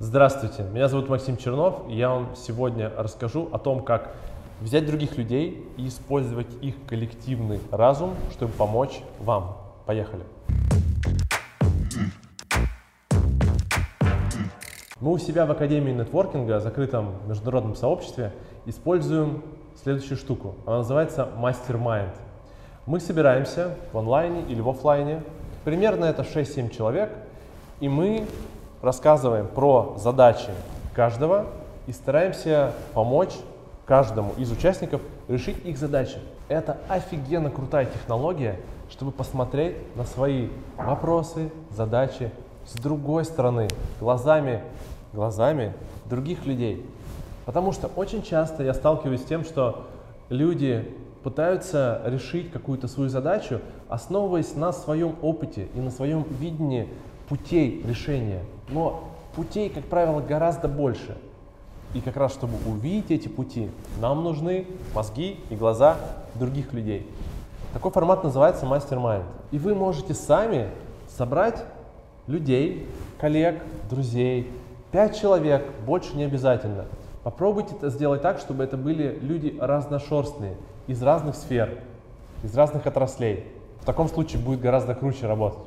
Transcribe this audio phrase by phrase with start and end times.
[0.00, 4.14] Здравствуйте, меня зовут Максим Чернов, и я вам сегодня расскажу о том, как
[4.60, 9.56] взять других людей и использовать их коллективный разум, чтобы помочь вам.
[9.86, 10.22] Поехали!
[15.00, 18.32] Мы у себя в Академии нетворкинга, закрытом международном сообществе,
[18.66, 19.42] используем
[19.82, 20.54] следующую штуку.
[20.64, 22.14] Она называется Mastermind.
[22.86, 25.24] Мы собираемся в онлайне или в офлайне.
[25.64, 27.10] Примерно это 6-7 человек.
[27.80, 28.28] И мы
[28.82, 30.50] рассказываем про задачи
[30.94, 31.46] каждого
[31.86, 33.34] и стараемся помочь
[33.86, 36.18] каждому из участников решить их задачи.
[36.48, 38.60] Это офигенно крутая технология,
[38.90, 42.30] чтобы посмотреть на свои вопросы, задачи
[42.66, 44.62] с другой стороны, глазами,
[45.12, 45.72] глазами
[46.04, 46.84] других людей.
[47.46, 49.86] Потому что очень часто я сталкиваюсь с тем, что
[50.28, 56.88] люди пытаются решить какую-то свою задачу, основываясь на своем опыте и на своем видении
[57.28, 58.42] путей решения.
[58.68, 61.16] Но путей, как правило, гораздо больше.
[61.94, 65.96] И как раз, чтобы увидеть эти пути, нам нужны мозги и глаза
[66.34, 67.06] других людей.
[67.72, 69.24] Такой формат называется мастер-майнд.
[69.50, 70.68] И вы можете сами
[71.08, 71.64] собрать
[72.26, 72.86] людей,
[73.18, 74.50] коллег, друзей,
[74.92, 76.84] пять человек, больше не обязательно.
[77.22, 81.78] Попробуйте это сделать так, чтобы это были люди разношерстные, из разных сфер,
[82.42, 83.46] из разных отраслей.
[83.80, 85.58] В таком случае будет гораздо круче работать.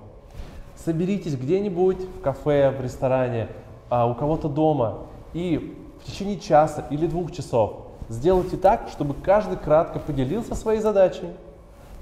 [0.83, 3.49] Соберитесь где-нибудь в кафе, в ресторане,
[3.89, 9.57] а у кого-то дома и в течение часа или двух часов сделайте так, чтобы каждый
[9.57, 11.29] кратко поделился своей задачей,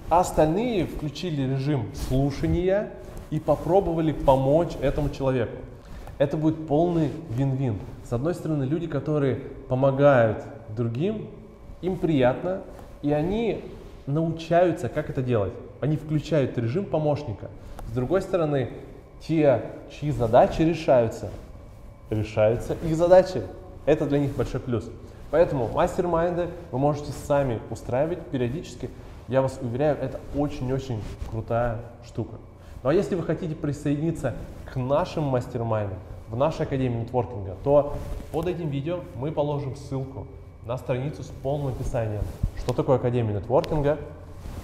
[0.09, 2.91] а остальные включили режим слушания
[3.29, 5.57] и попробовали помочь этому человеку.
[6.17, 7.79] Это будет полный вин-вин.
[8.03, 9.35] С одной стороны, люди, которые
[9.67, 10.43] помогают
[10.75, 11.27] другим,
[11.81, 12.61] им приятно,
[13.01, 13.63] и они
[14.05, 15.53] научаются, как это делать.
[15.81, 17.49] Они включают режим помощника.
[17.89, 18.69] С другой стороны,
[19.27, 21.29] те, чьи задачи решаются,
[22.09, 23.43] решаются их задачи.
[23.85, 24.89] Это для них большой плюс.
[25.31, 28.89] Поэтому мастер-майнды вы можете сами устраивать периодически.
[29.27, 32.35] Я вас уверяю, это очень-очень крутая штука.
[32.81, 34.33] Ну а если вы хотите присоединиться
[34.71, 35.97] к нашим мастер-майндам,
[36.29, 37.95] в нашей Академии нетворкинга, то
[38.31, 40.27] под этим видео мы положим ссылку
[40.65, 42.21] на страницу с полным описанием,
[42.57, 43.97] что такое Академия нетворкинга,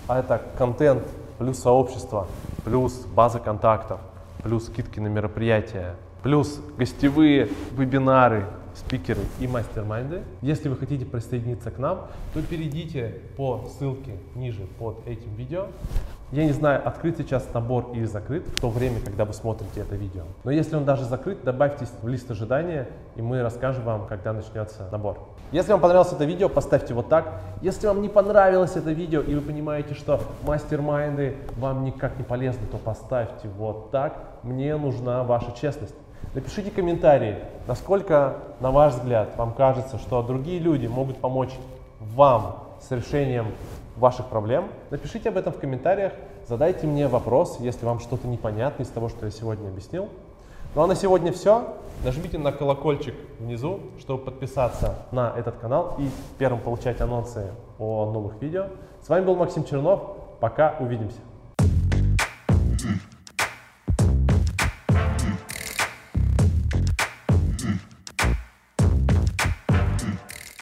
[0.07, 1.03] а это контент
[1.38, 2.27] плюс сообщество,
[2.63, 3.99] плюс база контактов,
[4.43, 10.23] плюс скидки на мероприятия, плюс гостевые вебинары, спикеры и мастер-майнды.
[10.41, 15.67] Если вы хотите присоединиться к нам, то перейдите по ссылке ниже под этим видео.
[16.31, 19.95] Я не знаю, открыт сейчас набор или закрыт в то время, когда вы смотрите это
[19.95, 20.23] видео.
[20.43, 24.89] Но если он даже закрыт, добавьтесь в лист ожидания, и мы расскажем вам, когда начнется
[24.91, 25.19] набор.
[25.51, 27.41] Если вам понравилось это видео, поставьте вот так.
[27.61, 32.65] Если вам не понравилось это видео, и вы понимаете, что мастер-майнды вам никак не полезны,
[32.71, 34.39] то поставьте вот так.
[34.41, 35.95] Мне нужна ваша честность.
[36.33, 37.37] Напишите комментарии,
[37.67, 41.53] насколько, на ваш взгляд, вам кажется, что другие люди могут помочь
[41.99, 43.47] вам с решением
[43.95, 44.69] ваших проблем.
[44.89, 46.13] Напишите об этом в комментариях,
[46.47, 50.09] задайте мне вопрос, если вам что-то непонятно из того, что я сегодня объяснил.
[50.75, 51.73] Ну а на сегодня все.
[52.03, 58.41] Нажмите на колокольчик внизу, чтобы подписаться на этот канал и первым получать анонсы о новых
[58.41, 58.65] видео.
[59.01, 60.17] С вами был Максим Чернов.
[60.41, 61.19] Пока, увидимся.